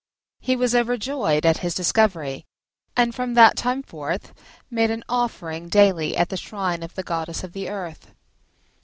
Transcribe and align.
He 0.39 0.55
was 0.55 0.73
overjoyed 0.73 1.45
at 1.45 1.59
his 1.59 1.75
discovery, 1.75 2.47
and 2.97 3.13
from 3.13 3.35
that 3.35 3.55
time 3.55 3.83
forth 3.83 4.33
made 4.71 4.89
an 4.89 5.03
offering 5.07 5.69
daily 5.69 6.17
at 6.17 6.29
the 6.29 6.37
shrine 6.37 6.81
of 6.81 6.95
the 6.95 7.03
Goddess 7.03 7.43
of 7.43 7.53
the 7.53 7.69
Earth. 7.69 8.11